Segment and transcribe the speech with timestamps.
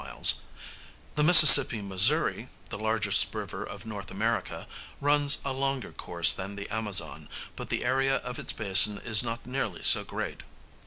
[0.03, 0.41] miles;
[1.13, 4.67] the Mississippi Missouri, the largest river of North America,
[4.99, 9.45] runs a longer course than the Amazon, but the area of its basin is not
[9.45, 10.41] nearly so great.